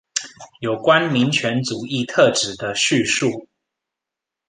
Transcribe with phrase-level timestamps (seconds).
[0.61, 3.47] 有關民權主義特質的敘述